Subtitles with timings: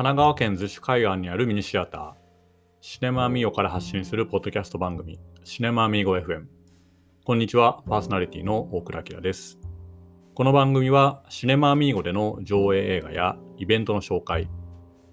[0.00, 2.12] 神奈川県逗子海岸にあるミニシアター、
[2.80, 6.46] シネマアミーゴから発信するポッドキャスト番組、シネマアミーゴ FM。
[7.22, 9.58] こんにちは、パーソナリティの大倉明です。
[10.34, 14.48] この番組は、シネマアミーゴでの上映映画やイベントの紹介、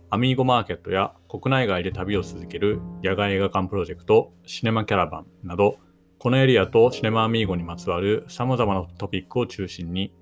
[0.10, 5.80] アミーゴマーケットや国内外で旅を続ける野外映画館プロジェクト、シネマキャラバンなど、
[6.18, 10.14] このエリアとシネマアミーゴにまつわる様々なトピックを中心に、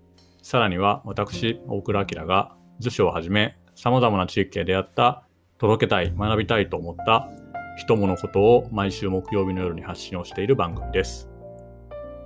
[0.41, 5.23] さらには私、大倉明が図書をはじめ様々な地域で出会った
[5.57, 7.29] 届けたい、学びたいと思った
[7.77, 11.29] 人物ことを毎週木曜日の夜に発信をしている番組です。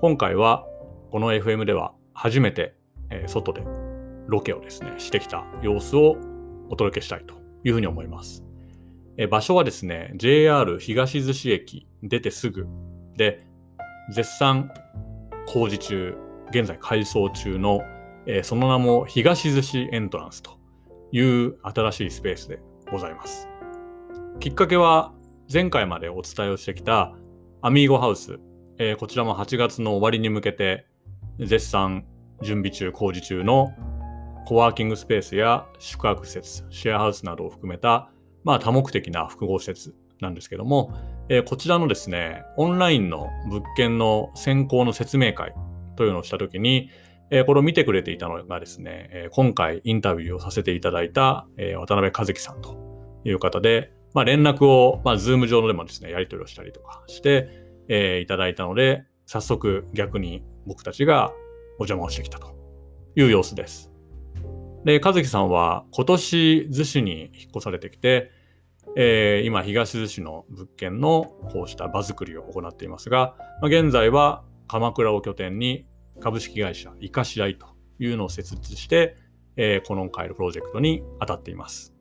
[0.01, 0.65] 今回は
[1.11, 2.75] この FM では初めて、
[3.09, 3.63] え、外で
[4.27, 6.17] ロケをですね、してきた様子を
[6.69, 8.43] お届けしたいというふうに思います。
[9.17, 12.67] え、場所はですね、JR 東逗子駅出てすぐ
[13.17, 13.43] で、
[14.11, 14.71] 絶賛
[15.47, 16.15] 工事中、
[16.51, 17.81] 現在改装中の
[18.31, 20.58] え、その名も東寿司エントランスと
[21.11, 22.59] いう新しいスペースで
[22.91, 23.47] ございます。
[24.39, 25.13] きっかけは
[25.51, 27.13] 前回までお伝えをしてきた
[27.61, 28.39] アミーゴハウス、
[28.77, 30.85] えー、こちらも8月の終わりに向けて
[31.39, 32.05] 絶賛
[32.41, 33.73] 準備中、工事中の
[34.45, 38.09] コワーキングスペースや宿泊施設、シェアハウスなどを含めた、
[38.43, 40.93] まあ、多目的な複合施設なんですけども、
[41.29, 45.53] えー、こちらのですね、オンラインの物件の先行の説明会
[45.95, 46.89] というのをしたときに、
[47.31, 57.49] えー、これを見てくれていたのがですね、え、今回インタビューをさせていただいた、え、渡辺和樹さんという方で、まあ、連絡を、まあ、ズーム上でもですね、やり取りをしたりとかして、
[57.87, 61.31] え、いただいたので、早速逆に僕たちが
[61.77, 62.55] お邪魔をしてきたと
[63.15, 63.91] いう様子です。
[64.85, 68.31] で、和樹さんは今年逗子に引っ越されてきて、
[68.95, 75.85] えー、今東逗子の物件のこうした場作りを行っていますが、まあ、現在は鎌倉を拠点に
[76.19, 77.67] 株式会社イカシライと
[77.99, 79.15] いうのを設立して、
[79.55, 81.93] えー、この回のプロジェクトに当たっています。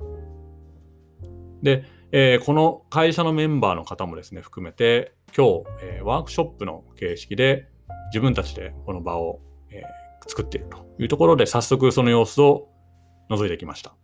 [1.63, 7.69] で、えー、この会社のメンバーの方もですね、含めて、今日、えー、ワークショップの形式で
[8.13, 9.41] 自分たちでこの場を、
[9.71, 12.69] えー、作っているというところで、早速その様子を
[13.31, 13.95] 覗いてきました。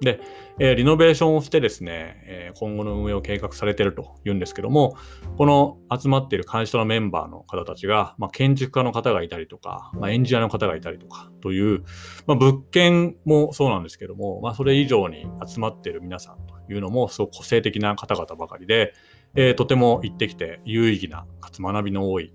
[0.00, 0.20] で、
[0.58, 4.96] えー、リノベーションをしてですね、えー、今後の運営を計画されているというんですけども、
[5.36, 11.84] この集まっている会社のメンバーの方たちが、まあ、建築家の方がいたりとか、まあ、エンジニアの方がいたりとかという、
[12.26, 18.94] まあ、物件もそうなんですけども、まあ、それ以上に集まっている皆さんというのも、すごく個性的な方々ばかりで、
[19.34, 22.32] えー、とても行ってきて有意義な、かつ学びの多い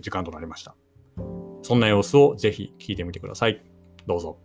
[0.00, 0.74] 時間となりました。
[1.62, 3.62] そんな様子をぜひ聞いてみてください。
[4.06, 4.38] どうぞ。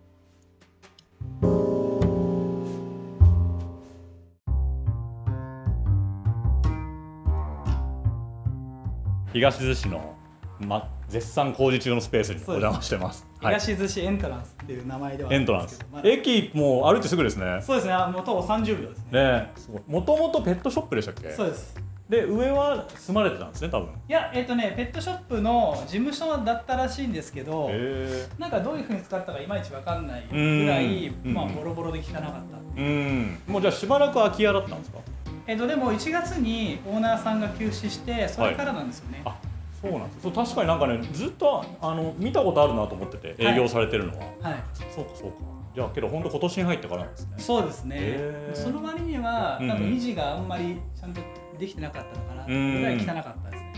[9.32, 10.14] 東逗子の、
[10.60, 13.26] ま、絶賛工事中のスペースにお邪魔してます。
[13.40, 17.60] 東逗子エントランスっていう名前ではエントランス、ま、駅も歩いてすぐですね。
[17.62, 17.94] そうですね。
[18.12, 19.22] もう徒歩30秒ですね。
[19.22, 19.52] ね、
[19.86, 21.30] もともとペットショップでしたっけ？
[21.30, 21.76] そうです。
[22.08, 23.88] で上は住まれてたんですね多分。
[24.08, 27.70] いやえっ、ー、とねペットショップの事務所だったらしいんですけど
[28.38, 32.30] なんかどういうふうに使ったかいまいち分かんないぐらいまあボロボロで汚かった
[32.80, 33.38] うん。
[33.46, 34.98] もうじゃあしばらく空き家だったんですか？
[35.48, 39.34] えっと、でも1月にオーナーさんが休止してそれからなんですよね、はい、
[39.80, 40.22] そうなんです。
[40.22, 44.62] そう確かになんかねずっとあの見たことあるなと思ってて営業されてるのは、はい、はい、
[44.94, 45.36] そうかそうか。
[45.74, 47.34] じゃあけど本当今年に入ってからですね。
[47.38, 48.18] そうですね。
[48.52, 51.22] その割には多分維持があんまりちゃんと
[51.58, 53.72] できてなかったのかなぐらい汚かったですね。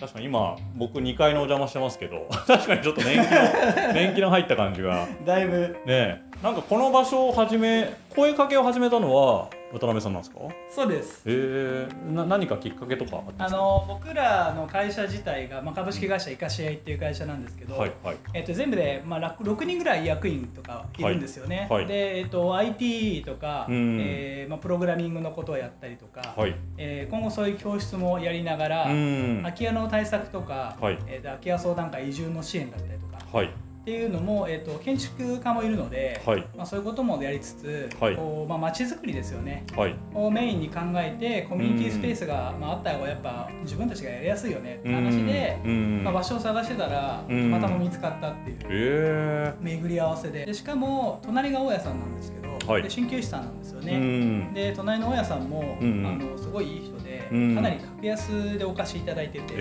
[0.00, 5.06] 確かに今僕2階のお邪魔してますけど 確かにちょっと年季の 年季の入った感じが。
[5.26, 5.76] だいぶ。
[5.84, 10.40] ねなんかこの場所を始め声かけを始めたのは渡辺さんなんですか？
[10.70, 11.22] そうです。
[11.26, 30.98] えー、な何かきっかけとかあの僕らの会社自体が、まあ、株式会社いかしあいっていう会社なんですけど、はいはい、えー、と全部で、まあ、6人ぐらい役員とかいるんですよね、はいはい、で、えーと、IT とか、えーまあ、プログラミングのことをやったりとか、はい、えー、今後そういう教室もやりながら空き家の対策とか、はい。
[31.06, 33.50] えー、空き家相談会移住の支援だったりとか、はい
[33.82, 38.16] っていうのも、えーと、建築家もいるので、はい、まあ、そういうこともやりつつ、はい。
[38.16, 45.58] こうまあ、街づくりですよね、はい、をメインに考えてコミュニティスペースが、まあ、あった方がやっぱ自分たちがやりやすいよねって話で、
[46.04, 49.54] まあ、場所を探してたらたまたま見つかったっていう。
[49.60, 50.46] 巡り合わせで。
[50.46, 54.48] でしかも隣が大家さんなんですけど、はい、で鍼灸師さんなんですよね。
[54.54, 57.26] で隣の大家さんも、あのすごいいい人で、
[57.56, 59.56] かなり格安でお貸しいただいてて、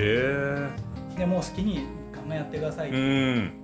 [1.17, 3.60] でもう好きに考えやってくださいって。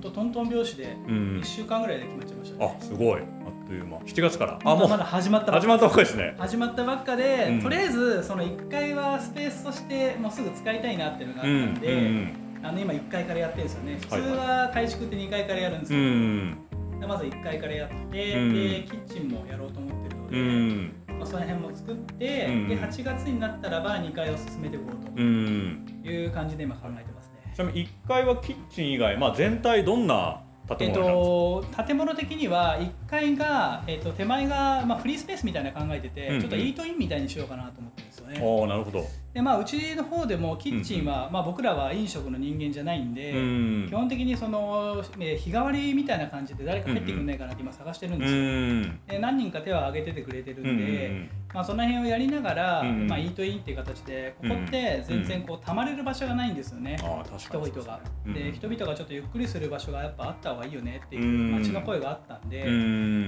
[0.00, 3.20] 本当トントン拍子で1週間ぐらいで決まっちゃいました、ね、あすごい。
[3.20, 3.98] あっという間。
[3.98, 4.58] 7月から。
[4.64, 4.88] あもう。
[4.88, 5.66] まだ始まったばっか。
[5.66, 6.34] 始まったばっかですね。
[6.38, 13.98] 始まったばっかで、うん、とりあえずその1階はスペースとしてもうすぐ使いたいなっていうのがあったんで、うんうん、あの今1階からやってるんですよね。
[14.00, 27.19] 普通は改築って2階からやるんですけど、はいはい、まず1階からやって、でキッチンもやろうと思ってるで、うんまあ、その辺も作って、うん、で8月になったらば2階を進めていこうという感じで今考えてます
[27.64, 30.42] なみに1階はキッチン以外、まあ、全体どんな
[30.76, 38.36] 建物えっと、建物的には1階が、えっと、手前が、まあ、フリースペースみたいな考えてて、うんうん、ちょっとイートインみたいにしようかなと思ってるんですよね。
[38.36, 56.96] あなるほどでまあ、うちの方でもキッチンは、うんうん、まあ、僕らは飲食の人間じゃないんで、うん、基本的にその、え日替わりみたいな感じで誰か入ってくんないかなって今探してるんですよ、うん、で何人か手を挙げててくれてるんで、うんうん、まあ、その辺をやりながら、うんうん、まあ、イートインっていう形でここって全然こうたまれる場所がないんですよね、
[57.38, 58.00] 人々が。
[58.34, 62.64] で人々がちょっとゆっくりする場所がやっぱあった方がいいよねっていう街の声があったんで、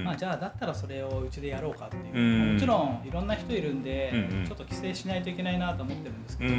[0.04, 4.12] まあ、じゃあだったらそれをうちでやろうかっていう、もちろんいろんな人いるんで、
[4.44, 6.55] ちょっと規制しないといけないなと思ってるんですけど。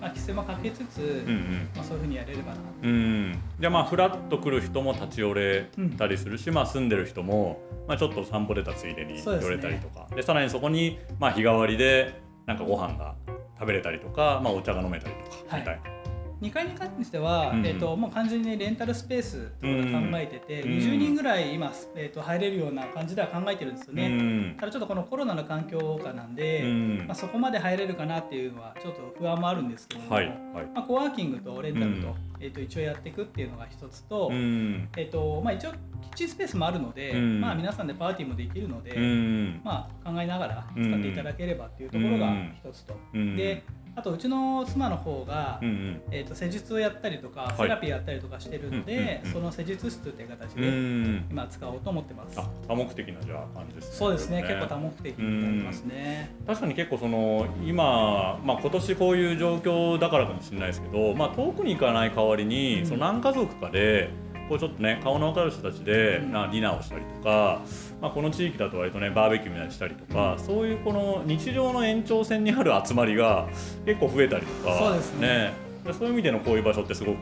[0.00, 3.38] まあ、規制もかけつつ、うんうん、まあ、そういうふうにやれればなうん。
[3.58, 10.06] じゃあまあフラッと来る人も立ち寄れたりするし、うん、まあ、住んでる人も、まあ、ちょっと散歩出たついでに寄れたりとか。
[10.10, 13.14] で、ね、さらにそこに、まあ、日替わりでなんかご飯が
[13.58, 15.90] 食べれたりとか、まあ、お茶が飲めたりとかみたいな。
[15.90, 15.99] はい
[16.40, 26.64] 2階に関しては、うん、えーと、もう完全にレンタルスペースと考えてて、うん、20人ぐらい今、えーと、入れるような感じでは考えてるんですよね、うん、ただちょっとこのコロナの環境下なんで、
[27.06, 30.36] まあ、そこまで入れるかなっていうのはちょっと不安もあるんですけども、はいはい、
[30.74, 38.96] まあ、コワーキングとレンタルと,、えー、と一応やっていくっていうのが一つと,、えーとまあ、一応キッチンスペースもあるので、まあ、皆さんでパーティーもできるので、
[39.62, 42.34] まあ、考えながら使っていただければっていうところが
[42.64, 42.94] 一つと。
[43.12, 43.62] で
[43.96, 50.68] あとうちの妻の方が、うんうん、えーと、施術をやったりとか、はい、セラピーやったりとかしてるので、その施術室という形で
[51.30, 52.38] 今使おうと思ってます。
[52.66, 53.96] 多目的なじゃあ感じですね。
[53.96, 56.34] そうですね、ね、結構多目的になりますね。
[56.46, 64.10] 確かに結構その今まあ今年こういう状況だからかもしれないですけど、まあ遠くに行かない代わりに、その何家族かで
[64.50, 67.62] こうちょっとね顔の分かる人たちで、なディナーをしたりとか。
[68.00, 73.46] まあ、この地域だと割とねバーベキューみたいにしたりとか、そういうこの日常の延長線にある集まりが
[73.84, 75.28] 結構増えたりとかそうですね。
[75.28, 75.92] ね。
[75.92, 77.16] そういう意味でのこういう場所ってすごく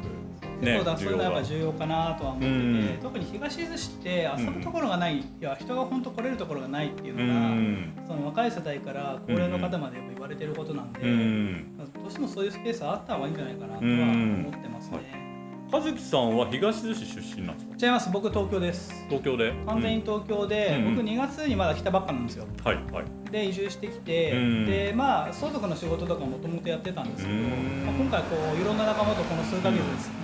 [0.60, 14.96] ね、そうだそういうのはやっぱ重要かなとは思ってて、うん、特に東伊豆市って遊ぶところがない、うん、いや人が本当来れるところがないっていうのが、うん、その若い世代から高齢の方までやっぱ言われてることなんで、どうしてもそういうスペースあった方がいいんじゃないかなとは思ってますね。
[14.96, 15.17] はい
[15.70, 17.86] 和樹さんは東伊豆市出身なんですか？
[17.86, 18.10] 違います。
[18.10, 19.04] 僕東京です。
[19.06, 19.52] 東京で？
[19.66, 22.46] 完全に東京で、うん、僕2月にまだ来たばっかなんですよ。
[22.64, 23.04] はいはい。
[23.30, 29.78] で移住してきて、うん、でまあ相続の仕事とかもともとやってたんですけど、まあ、今回こういろんな仲間とこの数か月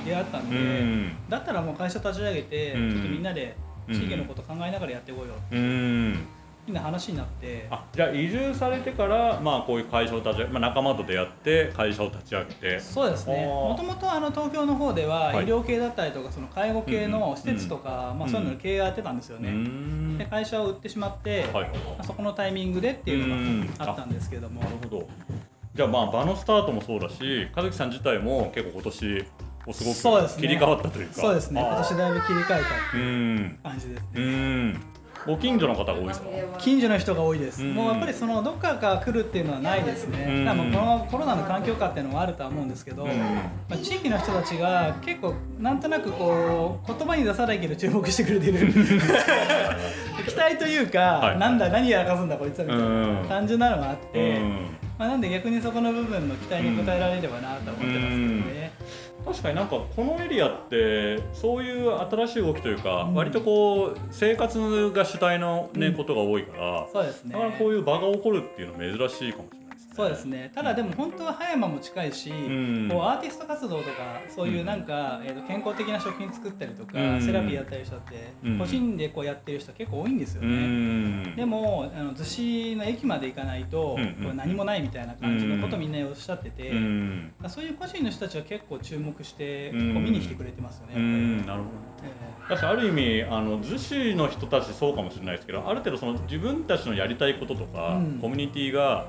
[0.06, 3.54] 出会ったんで、うん、だったらもう会社立ち上げて、ちょっとみんなで
[3.92, 5.56] 地域のこと考えながらやっていこうよって。
[5.56, 6.26] みん
[6.72, 7.66] な話になって。
[7.70, 12.80] あじゃあ移住されてから、まあ、こういう会社を立ち上げ、まあ、仲間と出会って会社を立ち上げて。
[12.80, 13.44] そうですね。
[13.44, 21.70] もともと東京の方では医療系だったりとか、その介護系の施設とか、まあ、そういうの経営やってたんですよね、で会社を売ってしまって、はい、
[22.02, 24.60] そこのタイミングでっていうのがあったんですけども。
[24.60, 25.08] なるほど。
[25.74, 29.24] じゃあまあ場のスタートもそうだし和樹さん自体も結構今年
[29.72, 31.14] すごく切り替わったというか。
[31.14, 31.60] そうですね。
[31.60, 32.60] 今年だいぶ切り替えたっ
[32.92, 34.93] ていう感じですね
[35.26, 36.28] ご近所の方が多いですか？
[36.58, 43.12] 近所の人が多いです、もうやっぱりそのどっかから来るっていうのはないですね、だからもうこのコロナの環境下っていうのもあるとは思うんですけど、ま
[43.70, 48.72] あ、地域の人たちが結構なんとなくこう言葉に出さないけど注目してくれてる。
[50.26, 54.40] 期待というか、はい、なんだ何やらかすんだこいつはみたいな感じなのがあって、
[54.98, 58.72] まあ、なんで逆にそこの部分の期待に応えられればなと思ってますけどね。
[59.24, 67.32] 確かになんかこのエリアってそういう新しい動きというか、割とこう生活が主体のね、ことが多いから、そうですね。
[67.32, 69.63] だからこういう場が起こるっていうのは珍しいかもしれない。
[69.94, 70.50] そうですね。
[70.52, 86.72] ただでも本当は葉山も近いし、うん、こうアーティスト活動とかそういうなんか、えー、と健康的な食品作ったりとか、うん、セラピーやったりしたって、個人でこうやってる人結構多いんですよね、でもあの逗子の駅まで行かないと、これ何もないみたいな感じのことみんなおっしゃってて、
[87.46, 90.96] そういう個人の人たちは結構注目して、こう見に来てくれてますよね、
[91.46, 91.74] なるほど、
[92.50, 93.78] えー、ある意味あの逗
[94.12, 99.06] 子の人たちそうかもしれないですけどある程度その自分たちのやりたいこととか、コミュニティが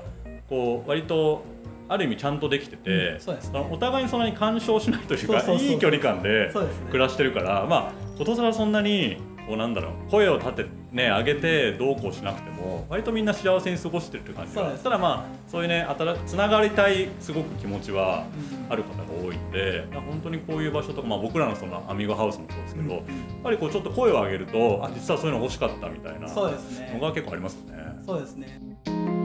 [0.48, 1.44] こう割と
[1.88, 6.52] ある意味ちゃんとできてて、うんね、お互いにそんなに干渉しないというかいい距離感で
[6.90, 15.86] 暮らしてるから、ね、まあことさらそんなにこうなんだろう声を立てね上げてどうこうしなくても割とみんな幸せに過ごしてるって感じがただまあそういうね
[16.26, 18.24] つながりたいすごく気持ちは
[18.68, 23.04] ある方が多いんで、うん、本当にこういう場所とか、まあ、僕らのそのアミゴハウスもそうですけど、うん、やっ
[23.44, 28.02] ぱりこうちょっと声を上げるとあ実はそういうの欲しかったみたいなのが結構ありますよね。
[28.04, 29.15] そうですね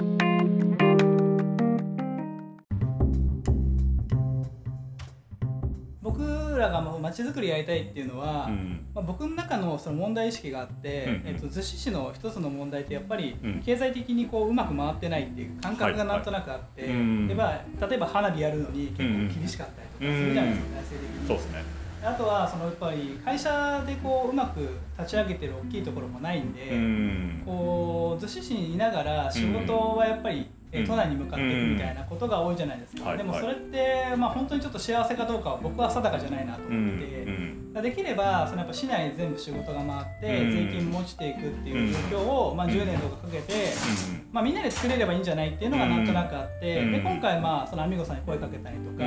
[6.62, 16.92] らが真街づくりやりたいっていうのは、うん、まあ、僕の中のその問題意識があって、うんうん、えっと、逗子市の一つの問題ってやっぱり経済的にこううまく回ってないっていう感覚がなんとなくあって、はい。
[16.92, 21.28] はい、でまあ、例えば花火やるのに結構厳しかったりとかするじゃないですか、内政的に。
[21.28, 43.54] そうですねあとはそのやっぱり会社でこううまく立ち上げてる大きいところもないんで、うん、こう逗子市にいながら仕事はやっぱりえ都内に向かっていくみたいなことが多いじゃないですか、でもそれって、まあ、本当にちょっと幸せかどうかは僕は定かじゃないなと思って、できればそのやっぱ市内全部仕事が回って税金も落ちていくっていう状況を、まあ、10年とかかけて、
[44.32, 49.04] まあ、みんなで作れればいいんじゃないっていうのがなんとなくあって、で今回まあそのアミゴさんに声かけたりとか、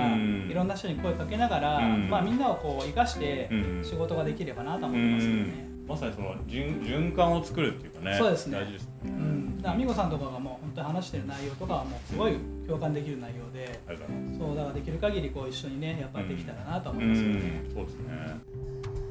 [0.51, 3.51] いろんな人に声かけながら、まあ、みんなをこう生かして
[3.83, 5.74] 仕事ができればなと思ってますけどね。
[5.87, 8.59] まさにその循循環を作るっていうかねそうですね。
[8.59, 12.33] 大事ですね、うん、だから美子さんとかがもう本当に話してる内容とかはもうすごい
[12.67, 18.05] 共感できる内容で、うん、そうだからできる限りこう一緒にねやっぱりできたらなと思いますよね、うん、そうですね。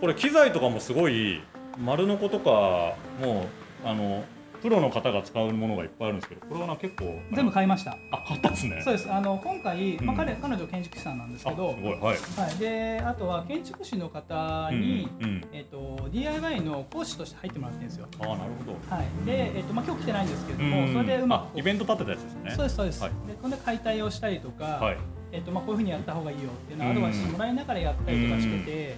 [0.00, 1.42] これ機材とかもすごい
[1.78, 3.46] 丸の子とかも
[3.84, 4.24] うあの
[4.62, 7.96] プロの方が使うものがいっぱいあるんですけどこれはな結構全部買いました。
[8.10, 8.80] あ買ったんですね。
[8.84, 9.12] そうです。
[9.12, 12.00] あの今回、まあ、彼彼女建築士さんなんですけどすごい、はい。
[12.02, 18.08] はい、であとは建築士の方に、うんうん、えーと、DIY の講師として入ってもらってるんですよ。
[18.20, 19.26] あなるほど、はい。
[19.26, 22.50] でえーとまあ、今日来てないんですけれども、それでうまくイベント立てたやつですね。
[22.56, 24.96] そうですそうです、はい、でこれで解体をしたりとか、はい
[25.32, 28.96] えーとまあ、こういうふうにやった方がいいよっていうのをアドバイスもらいながらやったりとかしてて、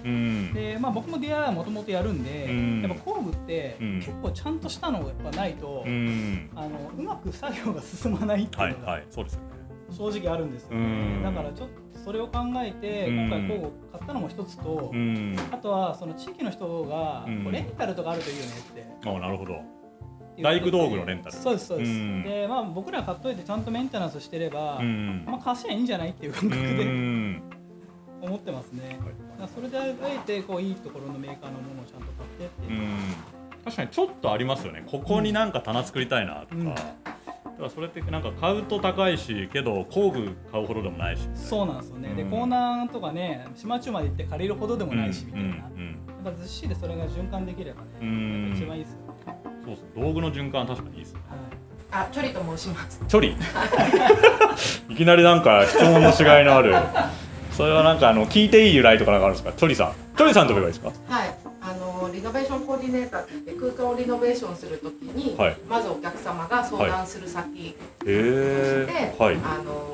[0.53, 5.83] でまあ、僕も DIY はもともとやるんで、やっぱ工具って結構ちゃんとしたのがやっぱないと、
[6.55, 8.99] あのうまく作業が進まないっていうのが
[9.91, 14.91] 正直あるんですよね、だからちょっとそれを考えて今回工具を買ったのも一つと、
[15.51, 19.09] あとはその地域の人がこうレンタルとかあるといいよねって。
[19.09, 19.61] あなるほど
[20.41, 21.35] 大工道具のレンタル。
[21.35, 26.83] そうですそうです、うん、でまあ僕ら買っといてちゃんとメンテナンスしてれば、うん、まあ貸しゃいいんじゃないっていう感覚で、
[28.21, 28.97] 思ってますね、
[29.39, 29.93] はい、それであえ
[30.25, 32.81] てこういいところのメーカーのものをちゃんと買ってっていう、
[33.65, 34.83] 確かにちょっとありますよね。
[34.87, 49.02] ここになんか棚作りたいなとか、だからそれってなんか買うと高いしけど工具買うほどでもないし、そうなんですよね、うん、でコーナーとかね島中まで行って借りるほどでもないしみたいな、うんうん、だからずっしりでそれが循環できればね、一番いいですよね
[49.65, 51.19] そうそう道具の循環確かにいいですね、
[51.91, 52.99] あ、チョリと申します。
[53.07, 53.35] チョリ。
[54.89, 56.75] いきなりなんか質問の違いのある。
[57.51, 59.53] それはなんかあの聞いていい由来とかなんかあるんですか？
[59.55, 59.93] チョリさん。
[60.17, 60.91] チョリさんと呼べばいいですか？
[61.07, 61.35] はい。
[61.61, 69.92] あのリノベーションコーディネーターって空間をリノベーションするときに、はい、まずお客様が相談する先として、はい、あの建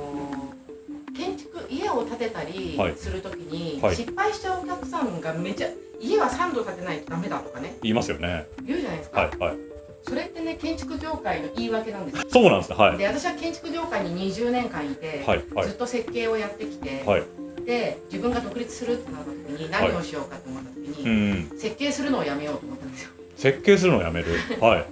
[1.89, 5.69] 築家を建てたりするときに、はい、失敗しちゃうお客さんがめちゃ
[5.99, 7.75] 家は3度建てないとダメだとかね。
[7.81, 8.47] 言いますよね。
[8.63, 9.57] 言うじゃないですか、はいはい、
[10.03, 12.97] それってね建築業界の言い訳なんですそうなんですはい。
[12.97, 17.23] で私は建築業界に20年間いて、はいはい、ずっと設計をやってきて、はい、
[17.65, 23.09] で自分が独立するってなった時に何をしようかと思った時に、はい、設計するのをやめようと思ったんですよ。
[23.35, 24.27] 設計するのをやめる。
[24.59, 24.85] はい。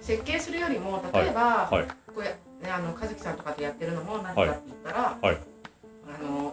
[0.00, 1.84] 設計するよりも例えば、はい。
[2.14, 5.55] こうやねあの和樹さんとかとやってるのも何かって言ったら、はい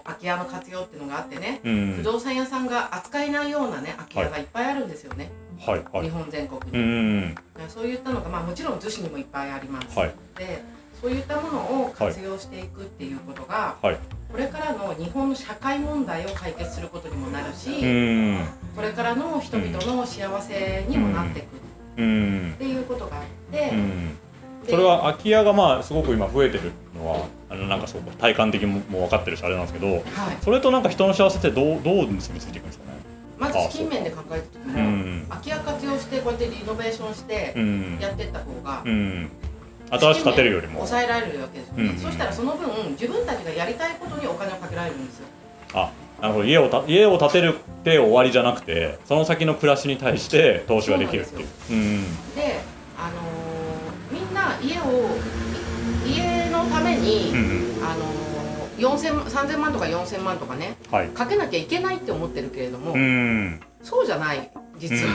[0.04, 4.44] 空き家の活用っていうのがあってね、うん、不動産屋さんが扱えないようなね空き家がい。
[4.44, 7.36] っぱいあるんですよね、はいはい、日本全国に、うん、
[7.68, 10.62] そういったのが、まあ、もちろん逗子にもいっぱいあります、はい、で
[11.02, 13.98] そういったものを活用していくっていうことが、はい、
[14.32, 17.72] これからの日本の社会問題を解決することにもなるし、
[18.74, 21.96] これからの人々の幸せにもなっていくっ
[22.58, 23.74] ていうことがあって、
[24.66, 30.04] それは空き家がまあすごく今増えてるのはあのなんかそう体感的にも分かってるしあれなんですけど、はい、
[30.42, 32.94] それとなんか人の幸せってどうどう結びついていくんですかね？
[33.38, 37.54] まず資金面で考えた時も、うん、空き家活用してこうやってリノベーションして
[38.00, 39.30] やってった方が、うん、
[39.90, 40.74] 新しく建てるよりも。
[40.86, 41.90] 抑えられるわけですよね、うん。
[41.90, 45.28] うん、そしたらその分自分たちがやりたいことにお金をかけられるんですよ。
[45.74, 45.92] あ
[46.22, 46.46] なるほど。
[46.46, 51.48] 家をた家を建てるって終わりじゃなくてその先の暮らしに対して投資ができるっていう。
[51.48, 52.02] であのー、みん。
[52.06, 52.53] な
[54.64, 55.18] 家を
[56.06, 58.14] 家のために、うんうん、あのー
[58.76, 62.94] 3000万とか4000万とかね、はい、かけなきゃいけないって思ってるけれども、
[63.82, 65.12] そうじゃない実は、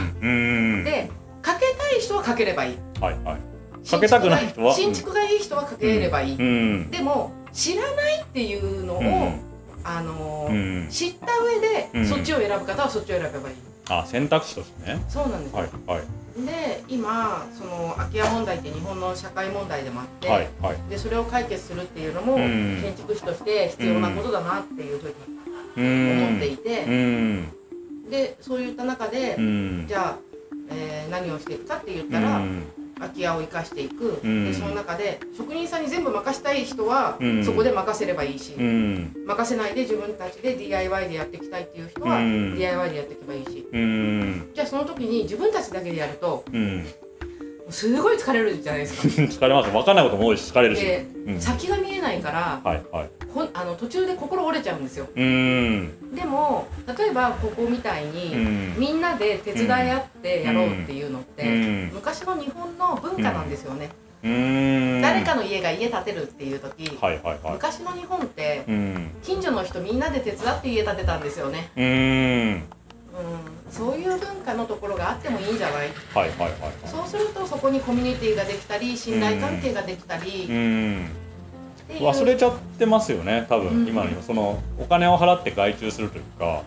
[0.85, 1.11] で
[1.43, 3.37] かけたい人はかければいい、はいは
[3.85, 4.73] い、かけたくない人は？
[4.75, 6.43] 新築がいい人はかければいい、う
[6.87, 9.41] ん、でも知らないっていうのを、うん、
[9.85, 13.57] あのーうん、知った上で、そっちを選ぶ方はそっちを選べばいい。
[13.91, 15.05] あ選択肢としてね。
[15.09, 16.03] そうなんですはい、はい、
[16.47, 26.85] で今その空き家問題って日本の社会問題でもあって、はいはい、でそれを解決するっていうのも、建築士として必要なことだなっていうふうに思っていて、
[28.11, 29.37] でそういった中で、
[29.87, 30.19] じゃあ、
[30.71, 32.43] えー、何をしていくかって言ったら、
[32.99, 43.67] 空き家を生かしていく、うん、でその中で職人さんに全部任したい人は、そこで任せればいいし、うん、任せないで自分たちで DIY でやっていきたいっていう人は、DIY でやっていけばいいし、
[44.55, 46.45] じゃあその時に自分たちだけでやると、
[47.71, 49.03] すごい疲れるじゃないですか。
[49.23, 49.71] 疲れます。
[49.71, 50.85] 分かんないことも多いし疲れるし、
[51.27, 55.07] うん、先が見えないから、はいはい、ほあの途中で心折れちゃうんですよ。
[55.15, 56.67] でも
[56.99, 58.35] 例えばここみたいに、
[58.77, 61.45] みんなで手伝い合ってやろうっていうのって、
[61.93, 63.91] 昔の日本の文化なんですよね、
[64.23, 68.65] 誰かの家が家建てるっていう時、はいはいはい、昔の日本って、
[69.23, 71.71] 近所の人みんなで手伝って家建てたんですよね
[73.19, 76.53] うん、そういう文化のところがあってもいいんじゃない、はいはいはい、
[76.87, 81.11] そうするとそこにコミュニティができたり信頼関係ができたり、うん、
[81.99, 86.63] 忘れちゃってますよね多分、今のそのお金を払って外注するというか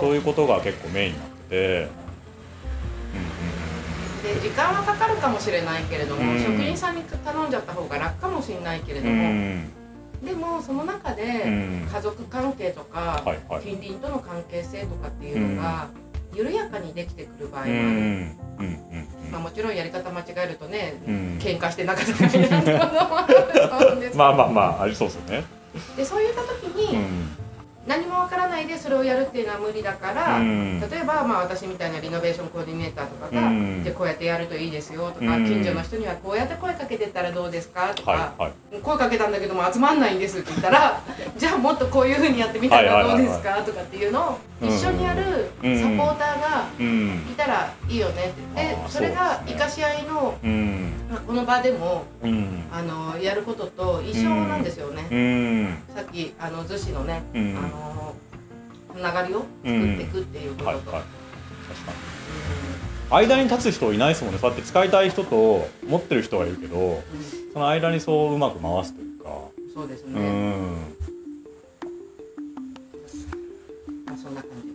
[0.00, 0.14] そう。
[0.14, 2.04] いうことが結構メインになってて。
[4.24, 9.60] で時間はかかるかもしれないけれども、職人さんに頼んじゃった方が楽かもしれないけれども、
[10.24, 11.44] でもその中で
[11.92, 13.22] 家族関係とか、
[13.62, 15.88] 近隣との関係性とかっていうのが
[16.34, 18.78] 緩やかにできてくる場合もある、
[19.30, 23.34] まあ、もちろんやり方間違えるとね、うん、喧嘩して仲違いになることもある
[23.68, 24.18] と思うんですけど。
[24.18, 25.44] まあまあまあありそうですよね。
[25.96, 26.98] でそういった時に、
[27.86, 41.00] 何もわからないでそれをやるっていうのは無理だから、うん、例えば、まあ、私みたいなリノベーションコーディネーターとかが、うん、でこうやってやるといいですよとか、うん、近所の人にはこうやって声かけてったらどうですかとか、はいはい、声かけたんだけども集まんないんですって言ったら
[41.36, 46.68] じゃあもっとこういうふうにやってみたらどうですかとかっていうのを一緒にやるサポーターが
[47.30, 48.44] いたらいいよねって。
[48.54, 50.38] でそれが生かし合いの、
[51.10, 52.04] まあ、この場でも、
[52.72, 55.76] あのやることと一緒なんですよね。
[55.94, 57.38] さっきあの逗子のね、あ
[57.74, 58.14] のの
[58.94, 60.86] つながりを作っていくっていうことと、うん。
[60.86, 61.02] はい
[63.10, 64.38] はい、間に立つ人いないですもんね。
[64.38, 67.02] そうやって使いたい人と持ってる人がいるけど、うん、
[67.52, 69.30] その間にそううまく回すというか。
[69.74, 70.96] そうですね、うん。
[74.06, 74.74] まあ、そんな感じ。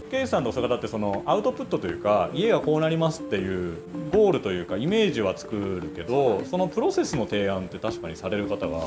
[0.10, 3.76] ケイさんと坂田ってそのアウトプットというか家がこうなりますっていう
[4.12, 8.80] ゴールというかイメージは作るけどそのプロセスの提案って確かにされる方が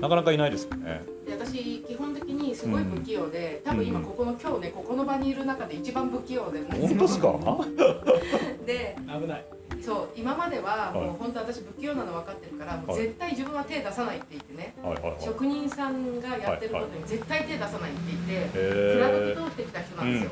[0.00, 1.02] なかなかいないですよね。
[1.26, 7.34] で私基本的にすごい不器用で、うん、多分今ここの今日ねここの場にいる中で一番不器用で 本当ですか？
[8.66, 9.44] で危ない。
[9.80, 14.74] そう今まではもう本当私不器用なの分かってるから、もう絶対自分は手出さないって言ってね、
[15.20, 18.58] 職人さんがやってることに絶対手出さないって言って、
[18.96, 20.30] 蔵時通ってきた人なんですよ、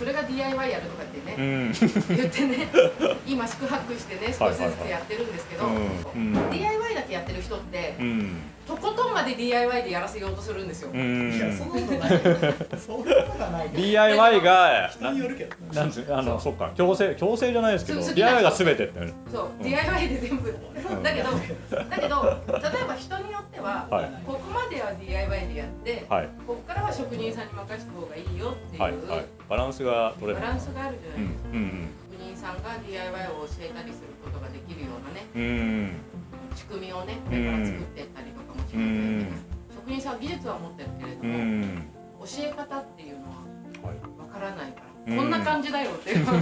[0.00, 1.72] それが DIY やるとかってね、
[2.16, 2.68] 言ってね
[3.28, 5.64] 今宿泊してね少しずつやってるんですけど、
[6.50, 7.94] DIY だけやってる人って、
[8.68, 10.94] とことんまで DIY でやらせようとするんですよ。
[10.94, 12.10] いやそんなことない。
[12.78, 13.70] そんなことない。
[13.70, 15.56] DIY が人によるけど。
[15.72, 19.00] なんつあのそっか強制強制じゃないですけど DIY がすべてって。
[19.32, 20.54] そう、DIY で全部。
[21.02, 21.30] だけど
[21.88, 23.88] だけど例えば人によっては、
[24.26, 26.04] ここまでは DIY でやって、
[26.46, 30.40] ここからは職人さんに任せた方がいいよっていう、バランスが取れる。
[30.42, 31.48] バランスがあるじゃないですか。
[32.12, 35.24] 職人さんが DIY を教えたりすることができるようなね。
[36.54, 38.57] 仕組みをね、これから作っていったりとか。
[38.70, 41.82] 職人さん技術は持ってるけれども、
[42.20, 46.26] 教え方っていうのはわからないから、こんな感じだよっていう。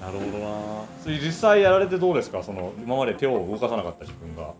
[0.00, 0.84] なるほどな。
[1.02, 2.42] それ実際やられてどうですか？
[2.42, 4.54] その今まで手を動かさなかった自分が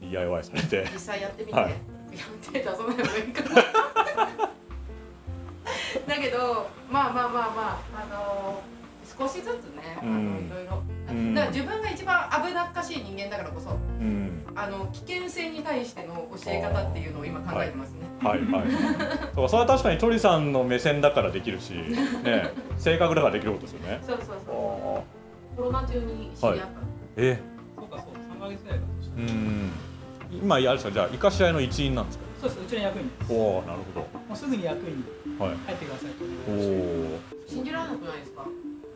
[0.00, 0.88] DIY されて。
[0.92, 1.54] 実際やってみて。
[1.54, 1.74] はい、
[2.52, 3.62] 手出さない方がいいかな。
[6.06, 8.71] だけどまあまあまあまああのー、
[9.18, 9.44] 少しずつ
[9.76, 10.82] ねあのいろいろ。
[11.34, 17.98] だから自分が一番危なっかしい人間だからこそ、うん、あの危険性に対しての教え方っていうのを今考えてますね。
[18.22, 18.64] はいはい。
[19.34, 21.72] そうそれは確かに鳥さんの目線だからできるし、
[22.24, 24.00] ね、性格だからできることですよね。
[24.06, 25.04] そうそうそ
[25.52, 25.56] う。
[25.56, 26.54] コロナ中に知り合った。
[26.54, 26.58] はい、
[27.16, 27.38] え？
[27.76, 28.84] そうかそう三ヶ月ぐらいか
[29.16, 29.70] うん。
[30.32, 32.24] 今あれですかじゃあ生かし合いの一員なんですか？
[32.40, 33.32] そうですうちの役員です。
[33.32, 34.00] おおなるほど。
[34.00, 35.04] もうすぐに役員に
[35.38, 37.20] 入ってくださいとおお。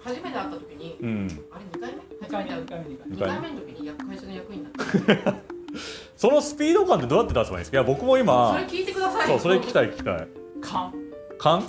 [0.06, 2.50] 初めて会った時に、うん、あれ二回目？2回目。
[2.52, 3.16] 2回目。
[3.16, 4.72] 2回目の時に会社の役員になっ
[5.18, 5.34] た。
[6.16, 7.76] そのスピード感ってどうやって出せばいいですか？
[7.76, 9.26] いや僕も今それ聞いてください。
[9.26, 10.28] そうそれ聞きたい聞きたい。
[10.60, 10.92] 勘。
[11.38, 11.64] 勘？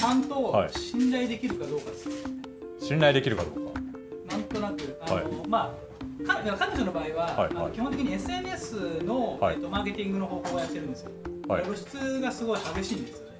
[0.00, 2.18] 勘と信頼できるかどうかです、はい、
[2.80, 3.80] 信頼できるかどうか。
[4.30, 4.96] なんとなく。
[5.02, 5.92] あの、はい、まあ
[6.56, 11.10] 彼女の場合は、はいはい、基本的に SNS の、はい、えっと、マーケティングの方法をやってるんですよ、
[11.48, 13.26] はい、露出がすごい激しいんですよ。
[13.26, 13.31] ね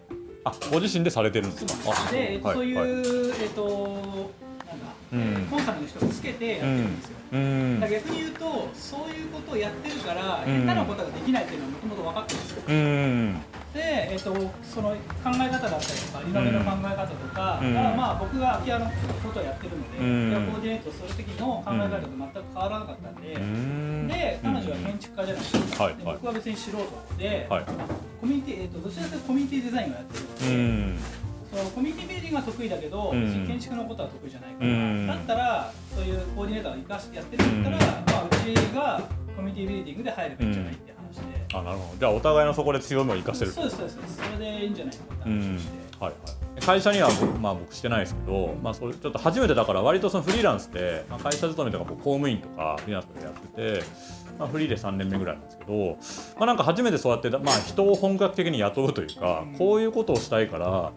[0.45, 4.31] あご自身でされてるんですかで、はい、そういう、えっと
[5.51, 12.63] コンサルの人をつけてやってるんですよ、うん、逆に言うとそういうことをやってるから下手なことができないっていうのはもともと分かってるんですよ。
[12.67, 13.81] うんで、
[14.13, 14.97] えーと、その考
[15.33, 18.85] え方だったりとかリノベの考え方とか、うん、まあ僕が空き家の
[19.25, 26.79] ことをやってるので、うん、コーディネートする時の考え方と全く変わらなかったんで、うん、で彼女は建築家じゃないですか、で僕は別に素人
[27.17, 27.65] で、はい、
[28.21, 31.22] コミュニティ、えーと、どちらかというとコミュニティデザインをやってるので。
[31.53, 39.03] そのコミュニティビルディングは得意だけど、別に建築のことは得意じゃないから、だったらそういうコーディネーターを生かしてやってるんだったら、まあ、うちが
[39.37, 41.99] コミュニティビルディングで入るべきじゃないって話で、あなるほど。
[41.99, 46.65] じゃあお互いのそこで強みを生かせるそうですそうですそれでいいんじゃないかって話して、はいはい。
[46.65, 47.11] 会社には
[47.41, 53.85] まあ、僕してないですけど、まあ、それちょっと初めてだから割とそのフリーランスで、まあ、会社勤めとか公務員とかフリーランスでやってて、
[54.39, 55.97] まあ、フリーで3年目ぐらいなんですけど、
[56.37, 60.93] まあ、なんか初めてそうやって、まあ、人を本格的に雇うというか、こういうことをしたいから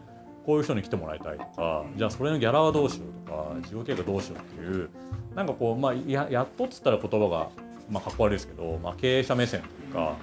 [0.46, 4.90] こういう人に来てもらいたいとかじゃあそれのギャラはどうしようとか事業計画どうしようっていう
[5.36, 7.50] なんかこう、まあ、ややっとっつったら言葉が、
[7.90, 10.16] まあ、かっこ悪いですけど、まあ、経営者目線というか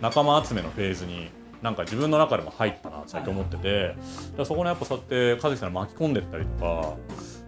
[0.00, 1.30] 仲間集めのフェーズに
[1.62, 3.96] なんか自分の中でも入ったなって最近思ってて、
[4.36, 6.96] はい、そこにやっぱそうやって和樹さん巻き込んでったりとか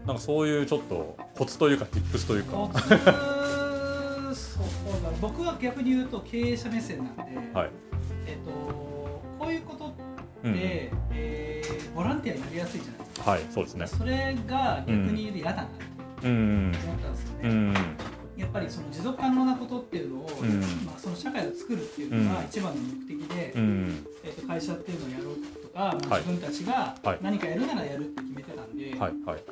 [0.06, 2.70] なんかそういうちょっとコツというか tips というか。
[4.34, 4.64] そう
[5.02, 5.10] だ。
[5.20, 7.70] 僕は逆に言うと経営者目線なんで、はい、
[8.26, 8.50] えーと、
[9.38, 10.02] こういうことって、
[10.44, 13.30] うん、えー、ボランティアになりやすいじゃないですか。
[13.30, 13.86] はい、そうですね。
[13.86, 15.66] それが逆に言うと嫌だなっ
[16.20, 17.40] て思ったんですよね。
[17.44, 17.74] うんうん。
[18.36, 29.42] やっぱりその持続可能なことっていうのを、うん、まあ、その社会を作るっていうのが一番の目的で、うん、えー、と会社っていうのをやろうとか、まあ、自分たちが何かやるならやるって決めてたんで、はいはい、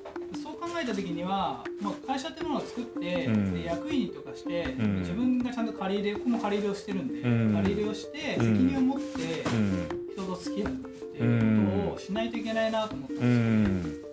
[0.43, 14.13] そう考えた時には、まあ、会社っていうものを作って、うん、で役員とかして、自分がちゃんと借り入れ僕も借り入れをしてるんで、借り入れをして責任を持って人と付き合うっていうことをしないといけないなと思ったんですよ。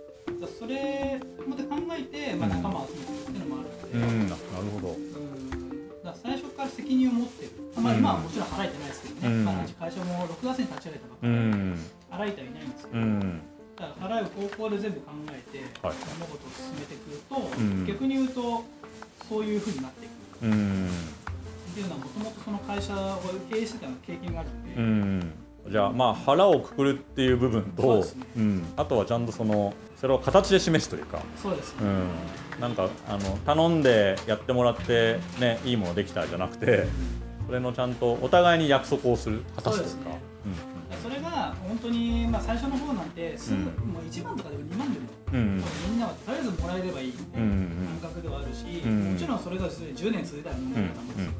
[0.59, 11.33] それまで考えて、まあ、仲間を集めてるっていうのもあるので、うん、なるほど、うん、だ最初から責任を持ってる、まあ、今はもちろん払えてないですけどね、うん、会社も6月に立ち上げたばっかり。
[11.33, 11.39] で、
[12.09, 12.99] 払えてはいないんですけど、
[13.75, 17.35] だから払う方向で全部考えて、はい、物事を進めてくると、
[17.85, 18.63] 逆に言うと
[19.27, 20.11] そういうふうになっていく。
[20.39, 28.05] っていうのはもともとその会社を経営してた経験があるので、じゃあまあ腹をくくるっていう部分と、ね、
[28.37, 31.83] うん、あとはちゃんとそのそれを形で示すというかそうです、ね、
[32.55, 36.87] うん、なんかあの頼んでやってもらってねいいものできたじゃなくて、
[37.45, 40.29] それのちゃんとお互いに約束をする果たすというか。
[41.01, 47.47] それが本当に、まあ、最初の方なんてすぐ、うん、もう1万とかでも2万でも、うん、みんなはとりあえずもらえればいいっていう
[48.01, 51.31] 感覚ではあるし、うん、もちろんそれが10年続いたらみんなだと思うんですよ、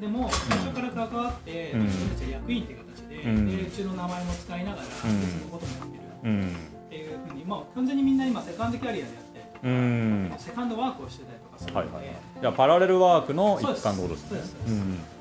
[0.00, 15.16] でも最初から関わって、自分たちは役員って形で,、でうちの名前も使いながら別のこともやってる、っていうふうに、まあ、完全にみんな今セカンドキャリアでやってりとか、セカンドワークをしてたりとかするので、はいはい、じパラレルワークの一環ってことですね。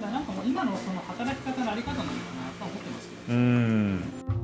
[0.00, 3.34] なんかもう今のその働き方のあり方なのかなと思ってますけど。
[3.34, 4.41] うん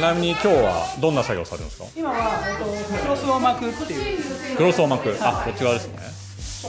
[0.00, 1.88] なみに今日はどんな作業されるんですか？
[1.96, 2.64] 今は、えっと、
[3.02, 4.56] クロスを巻くっていう。
[4.56, 5.98] クロスを巻く、あこっち側ですね。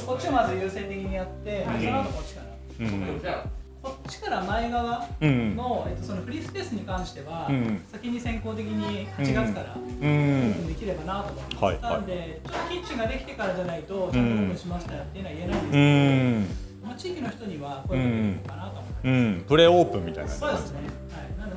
[0.05, 2.47] こっちをまず優先的にやって、うん、その後こっちから、
[2.79, 3.49] うん、
[3.81, 5.57] こっちから前側の、うん、
[5.89, 20.80] えっと、そのフリースペースに関しては、うん、先に先行的に8月からオープンできればなと思います、はい、なんでちょっとキッチンができてからじゃないとちゃんとオープンしましたっていうのは言えないんですけど、まあ、地域の人には声をかけるのかなと思ってます、プレオープンみたいなそうですね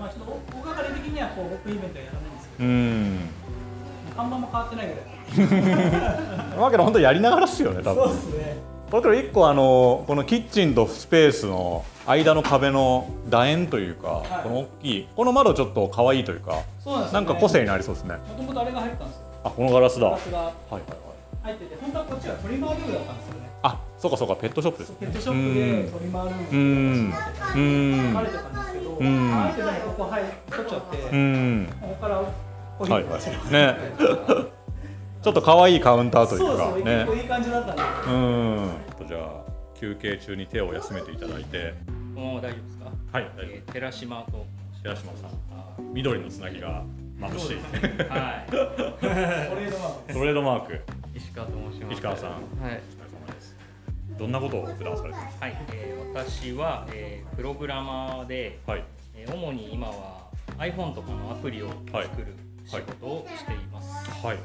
[0.00, 3.18] まあちょっと大掛かり的にはこうオープンイベントはやらないんですけど、うん、
[4.16, 5.10] 看板も変わってないぐらい。
[6.58, 8.04] わけで本当やりながらっすよね多分。
[8.04, 8.56] そうですね。
[8.90, 18.14] だから一個あのこのキッチンとスペースの間の壁の楕円というか、はい、この大きいこの窓ちょっと可愛いというか、そうなん、ね、なんか個性になりそうですね。
[18.14, 19.24] もともとあれが入ったんですよ。
[19.44, 20.06] あこのガラスだ。
[20.06, 20.84] ガラスがはいはいはい。
[21.42, 23.49] 入ってて本当はこっちはトリマールームだったんですよね。
[24.00, 30.96] あそうかそうかペットショップです、ペットショップでトリマールームを出してたんで、書かれてたんですけど、あえてここ入取っちゃって、
[31.80, 32.24] ここからこ
[32.80, 33.20] ういう、はいはい、
[33.52, 33.76] ね。
[35.22, 37.82] ちょっと可愛いカウンターというか、そうそうね、結構いい感じだったんで。
[39.02, 39.06] うん。
[39.06, 39.44] じゃあ
[39.78, 41.74] 休憩中に手を休めていただいて。
[42.14, 42.86] このまま大丈夫ですか？
[43.12, 43.72] はい、大丈夫。
[43.72, 44.46] 寺島と。
[44.82, 45.30] 寺島さん。
[45.92, 46.82] 緑のつなぎが
[47.20, 47.56] 眩しい。
[48.08, 48.50] はい。
[48.50, 50.14] トレードマーク。
[50.14, 50.80] トレードマーク。
[51.14, 51.92] 石川と申します。
[51.92, 52.30] 石川さん。
[52.30, 52.80] はい。
[54.20, 55.46] どんなことを普段されてますか？
[55.46, 58.84] はい、えー、私は、えー、プログラマーで、はい、
[59.16, 60.26] えー、主に今は
[60.58, 64.10] iPhone とかのアプリを作る仕事をしています。
[64.10, 64.36] はい。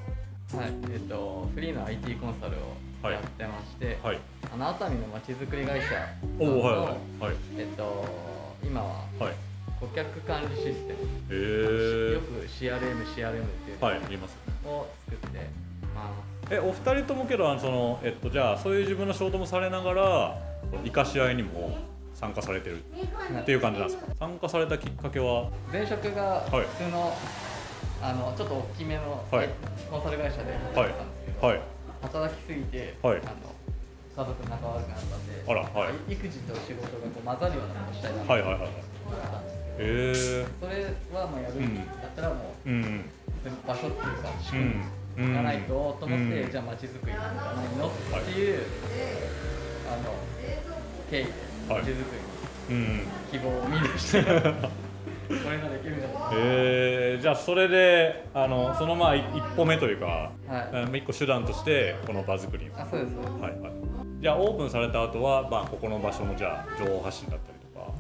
[0.55, 2.53] はい、えっ、ー、とフリーの IT コンサル
[3.03, 4.19] をやってまして、はい、
[4.53, 5.88] あの熱海のまちづくり会社
[6.39, 7.35] おはいはいはい。
[7.57, 8.05] えっ、ー、と
[8.63, 9.33] 今は、はい、
[9.81, 12.79] 顧客管理システム、えー、よく CRM、
[13.13, 15.49] CRM っていうのはい、言いますを作って
[15.93, 20.38] ますえお二人ともけどその、えっと、じゃあそういう自分の仕事もされながら
[20.84, 21.77] 生かし合いにも
[22.13, 25.49] 参加されてるっていう感じなんですか、参加されたきっかけは？
[25.71, 27.12] 前職が普通の、はい、
[28.01, 29.49] あのちょっと大きめの、はい、
[29.89, 31.60] コンサル会社で働いてたんですけど、はい、
[32.01, 33.34] 働きすぎて、はい、あの
[34.15, 43.03] 家族仲悪くなったんであら、はい、育児と仕事がこう混ざるようなことしたいなと思ってたんですけど、えー、それはもうやるんだったらもう、うん、
[43.67, 44.75] 場所っていうか仕組み
[45.17, 47.91] がないとと思って、うん、じゃあ街づくりなんじゃないのっ
[48.23, 48.60] ていう、
[49.88, 50.13] あの
[51.10, 51.32] 経緯で
[51.69, 51.89] 街づく
[52.69, 52.99] りに
[53.32, 54.30] 希望を見出して、こ
[55.49, 59.23] れができるんじゃないえー、じゃあそれであのそのまあ一
[59.56, 62.69] 歩目というか、はい、一個手段としてこの場作り。
[62.75, 63.71] あそうですはいはい。
[64.21, 67.93] じゃあオープンされた後はまあここの場所のじゃあ情報発信だったりとか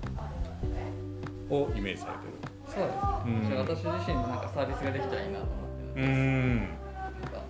[1.53, 2.45] をイメージされてる。
[2.67, 6.67] そうです、うん、私自身のなんかサービスができたらいいなと思ってるうん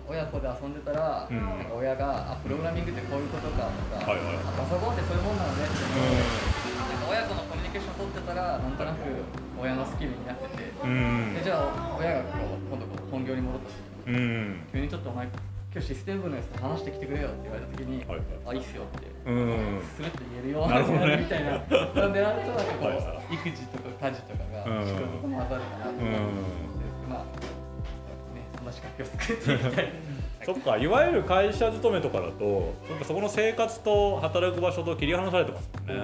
[0.08, 9.02] 親子で遊んでたら、うん、なんか親があプログラミングってこういうことかとか、はいはい、パソコンってそういうもんなのねってなんか親子のコミュニケーション取ってたらなんとなく
[9.58, 13.66] 親のスキルになってて、うん、でじゃあ親がこう今度こう本業に戻った
[14.06, 21.50] 時に、うん、急にちょっとお前今日システム部のやつと話してきてくれよって言われた時に、はいはい、あいいっすよって、うん、するって言えるよなるほど、ね、みたいな。
[21.50, 26.20] なんでなんとなくこう、はいはい、育児とか家事とかが仕事と混ざるかなと思って、
[27.10, 27.55] まあ
[28.66, 29.92] ねそんな仕掛けを作っていきたい
[30.44, 32.74] そっかいわゆる会社勤めとかだと
[33.06, 35.94] そこの生活と働く場所と切り離されてますもんね、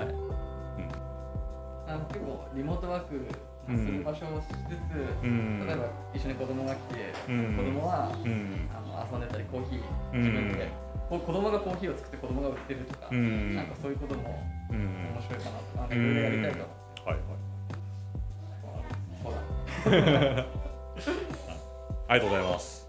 [1.86, 3.26] うん、あの結構リモートワーク
[3.66, 10.68] する場所をしつつ、うん、例えば一緒に子供が来て、うん、子供は、うん、あの遊んでたりコーヒー自分で、
[11.10, 17.02] うん、子供がコーヒーを作って子供が売ってるとか、うん、なんかそういうことも面白いかなとか、いろいろやりたいと思って。
[17.04, 17.18] はい
[19.84, 20.46] はい。
[22.12, 22.86] ありがとうございます。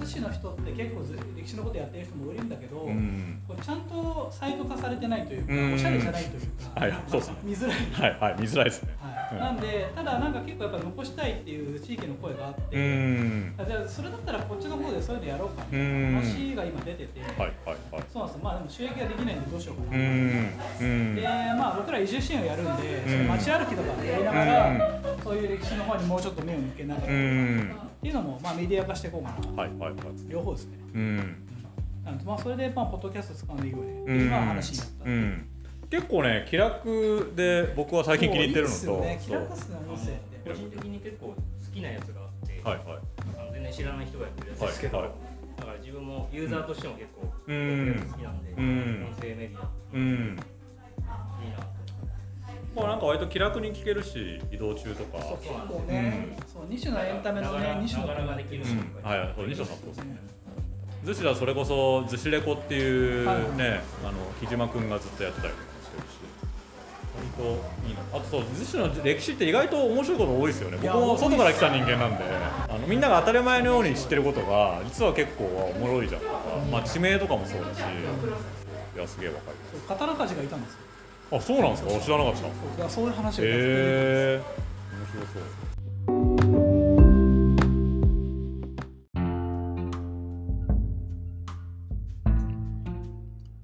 [0.00, 1.02] 寿司の人って結構
[1.36, 17.50] 歴史のことやってる人もいるんだけど、うん、これちゃんとサイト化されてないというか、うん、おしゃれじゃないというか、はい、そうですね、見づらい、はいはい、見づらいですね、はい、なんでただなんか結構やっぱ残したいっていう地域の声があって、うん、じゃあそれだったらこっちの方でそういうのやろうかみたいな話が今出てて、はいはい
[17.92, 18.42] はい、そうなんです。
[18.42, 19.98] まあでも収益ができないんでどうしようかな。
[19.98, 21.22] で
[21.58, 24.99] まあ僕ら移住支援をやるんで、その街歩きとかやりながら、
[25.30, 27.12] そういう歴史の方にもうちょっと目を向けながら、って
[28.08, 29.94] いうのも、まあ、メディア化していこうかな、はいはいはい、
[30.28, 31.16] 両方ですね、うん。
[32.04, 32.20] なん。
[32.24, 35.08] まあ、それで、まあ、ポッドキャスト使うのいいよね、うん、今話になった、う。
[35.08, 35.46] ん、
[35.88, 40.50] 結構ね気楽で僕は最近気に入ってるのと、ね、気楽っすね音声って。
[40.50, 41.36] 個人的に結構好
[41.72, 51.58] きなやつがあって、はいはい、全然知らない人がやってるやつですけど、はいはい、だから自分もユーザーとしても結構、うん、好きなんで、うん、音声メディア、うん、いいな
[52.74, 55.22] まあなんか割と気楽に聞けるし移動中とか。
[55.22, 58.68] そう結構ね、そう二種のエンタメのね二種のができるし、
[59.02, 59.98] はいそう二種のそうです。
[59.98, 60.20] ね
[61.04, 66.30] 逗子ではそれこそ逗子レコっていうね、あの木島君がずっとやってたりとかしてるし。
[67.12, 67.42] 割と
[67.88, 70.78] いいなあとそう逗子の歴史って意外と面白いこと多いですよね。
[70.80, 72.24] 僕も外から来た人間なんで。
[72.68, 76.20] あのみんなが当たり前のように知ってることが実は結構おもろいじゃん。
[76.20, 76.32] とか、
[76.70, 77.78] まあ、地名とかもそうだし。
[77.80, 79.56] いやすげえわかる
[79.88, 80.78] 刀鍛冶がいたんですよ
[81.32, 81.90] あそうなんですか？
[82.00, 82.40] 知らなかった。
[82.40, 82.46] そ
[82.86, 84.44] うそういう話がえー、
[84.96, 85.42] 面白そう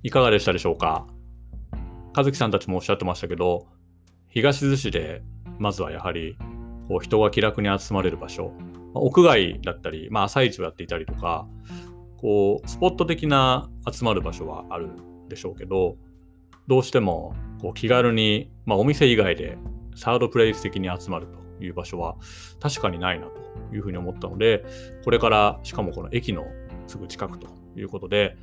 [0.02, 1.08] いかがでしたでしょうか？
[2.16, 3.66] 和樹さんたちもおっしゃってましたけど
[4.28, 5.22] 東逗子で
[5.58, 6.38] まずはやはり
[6.88, 8.52] こう人が気楽に集まれる場所、
[8.94, 11.48] まあ、屋外だったり、まあ、朝市をやっていたりとか
[12.16, 15.96] こうスポット的な集まる場所はあるんでしょうけど
[16.68, 19.58] どうしてもこう気軽に、まあ、お店以外で
[19.94, 22.16] サードプレイス的に集まるという場所は
[22.60, 24.64] 確かにないなというふうに思ったので、
[25.04, 26.46] これからしかもこの駅の
[26.86, 28.36] すぐ近くということで、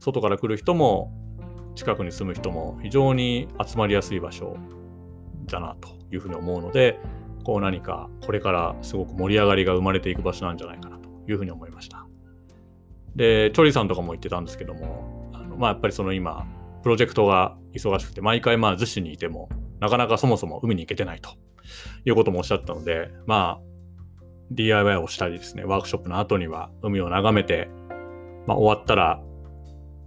[0.00, 1.12] 外から来る人も
[1.74, 4.56] 近くに住む人も非常に集まりやすい場所
[5.46, 6.98] だなというふうに思うので、
[7.44, 12.06] こう何かこれからすごく盛り上がりが生まれていく場所なんじゃないかなというふうに思いました。
[13.14, 16.46] で、チョリさんとかも言ってたんですけども、あのまあ、やっぱりその今、
[16.82, 19.48] プロジェクトが忙しくて、毎回まあ逗子にいても、
[19.80, 21.30] なかなかそもそも海に行けてないと
[22.04, 23.68] いうこともおっしゃったので、まあ、
[24.50, 27.68] DIY をしたりですね、ワークショップの後には海を眺めて、
[28.46, 29.20] まあ、終わったら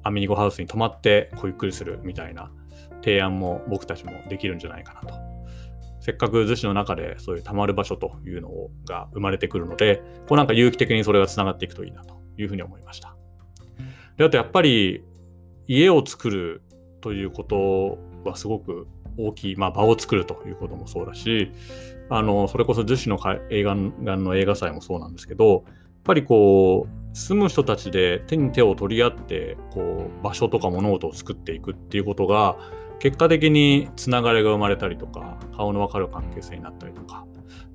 [0.03, 2.51] アミニゴハウスに泊まって小ゆっくりするみたいな
[3.03, 5.31] 提案も僕たちもできるんじゃないかなと。
[5.99, 8.49] せっかく逗子の中でそういう溜まる場所というの
[8.87, 13.15] が生まれてくるので、こうなんか有機的にそれがつながっていくといいなというふうに思いました。
[14.17, 15.03] で、あとやっぱり
[15.71, 16.61] 家を作る
[16.99, 17.97] ということ
[18.29, 21.53] はすごく大きい、まあ、場を作るということもそうだし
[22.09, 23.17] あのそれこそ樹脂の
[23.49, 23.73] 映画
[24.17, 25.63] の映画祭もそうなんですけどやっ
[26.03, 32.57] ぱりこう住む人たちで手に手を取り合ってこう場所とか物事を作っていくっていうことが
[32.99, 37.25] 結果的につながりが生まれたりとか顔の分かる関係性になったりとか、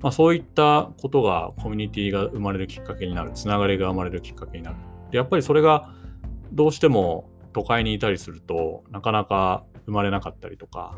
[0.01, 4.77] まあ、そういったことがコミュニティが生まれるきっかけになるつながりが生まれるきっかけになる。
[5.09, 5.91] でやっぱりそれが
[6.51, 10.95] どうしても都会にいたりするとなかなか生まれなかったりとか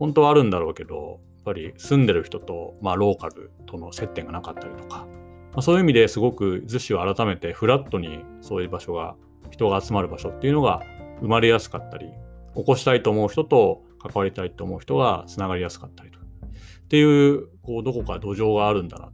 [0.00, 5.06] 本当はあるんだろうけどやっぱり住んでる人と、まあ、ローカルとの接点がなかったりとか、
[5.52, 9.14] まあ、そういう意味ですごく逗子を改めてフラットにそういう場所が
[9.52, 10.82] 人が集まる場所っていうのが
[11.20, 12.08] 生まれやすかったり
[12.56, 19.12] 起こしたいと思う人と関わりたいと思う人がつながりやすかったりとっていうこうどこか土壌があるんだな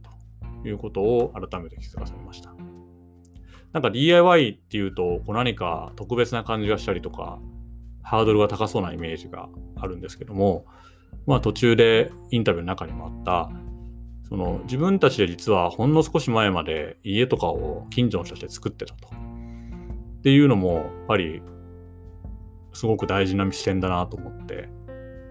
[0.63, 2.60] ということを改めて気づかされました。
[3.73, 7.39] なんか DIY っていうとこう何か特別な感じがしたりとか
[8.03, 10.65] ハードルが高そうなイメージがあるんですけども、
[11.25, 13.49] まあ、途中でインタビューの中にもあった
[14.27, 19.09] その自分たちで実はほんの少し前まで家とかを近所の人たちで作ってたと。
[19.09, 21.41] っていうのもやっぱり
[22.73, 24.69] すごく大事な視点だなと思って、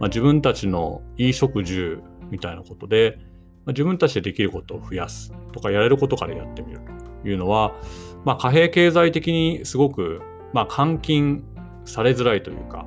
[0.01, 6.81] まあ、自分たちの衣食住みたいなことで、まあ、自分たちでできることを増やすとかやれることからやってみる
[7.23, 7.73] というのは、
[8.25, 10.21] まあ、貨幣経済的にすごく、
[10.53, 11.45] まあ、換金
[11.85, 12.87] されづらいというか、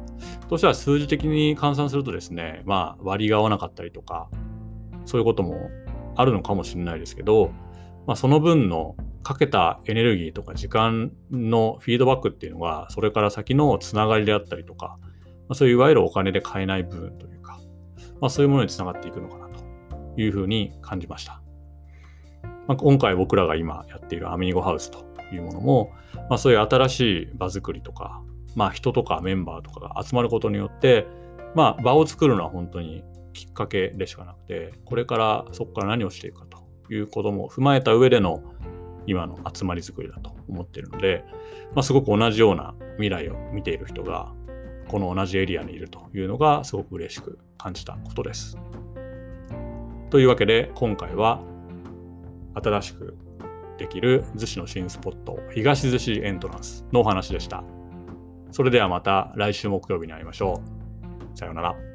[0.50, 4.30] としては数字的に換算するとですね、まあ、割が合わなかったりとか、
[5.06, 5.70] そういうことも
[6.16, 7.52] あるのかもしれないですけど、
[8.06, 15.08] まあ、その分のかけたエネルギーとか時間のフィードバックっていうのが、それから先のつながりであったりとか、ま
[15.50, 17.60] あ、そういういわゆるお金で買えない部分というか、
[18.22, 19.64] まあ、そういうものにつながっていくのかなと
[20.22, 21.42] いうふうに感じました。
[22.68, 25.92] まあ、今回僕らが今やっているアミーゴハウスというものも、
[26.30, 28.22] まあ、そういう新しい場作りとか、
[28.56, 31.08] まあ、人とかメンバーとかが集まることによって、
[31.56, 38.44] まあ、場を作るのは本当にきっかけでしかなくて、これからそこから何をしていくかということも踏まえた上での
[39.06, 41.26] 今の集まり作りだと思っているので、
[41.74, 44.32] まあ、すごく同じような未来を見ている人が
[44.88, 48.58] この同じエリアにいるというのがすごく嬉しく感じたことです。
[50.10, 51.42] というわけで今回は
[52.54, 53.18] 新しく
[53.78, 57.64] できる逗子の新スポット東逗子エントランスのお話でした。
[58.52, 60.62] それではまた来週木曜日に会いましょ
[61.36, 61.38] う。
[61.38, 61.93] さようなら。